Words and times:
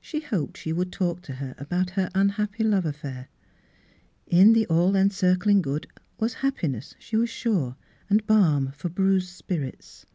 She 0.00 0.20
hoped 0.20 0.56
she 0.56 0.72
would 0.72 0.92
talk 0.92 1.20
to 1.22 1.32
her 1.32 1.56
about 1.58 1.90
her 1.98 2.08
unhappy 2.14 2.62
love 2.62 2.86
affair. 2.86 3.26
In 4.28 4.52
the 4.52 4.68
All 4.68 4.94
encircling 4.94 5.62
Good 5.62 5.88
was 6.16 6.34
happiness, 6.34 6.94
she 7.00 7.16
was 7.16 7.28
sure, 7.28 7.74
and 8.08 8.24
balm 8.24 8.70
for 8.76 8.88
bruised 8.88 9.30
spir 9.30 9.64
its. 9.64 10.06